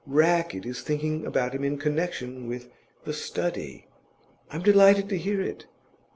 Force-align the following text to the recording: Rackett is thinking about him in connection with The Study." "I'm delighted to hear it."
Rackett 0.07 0.65
is 0.65 0.81
thinking 0.81 1.27
about 1.27 1.53
him 1.53 1.63
in 1.63 1.77
connection 1.77 2.47
with 2.47 2.69
The 3.03 3.13
Study." 3.13 3.85
"I'm 4.49 4.63
delighted 4.63 5.09
to 5.09 5.17
hear 5.19 5.41
it." 5.41 5.67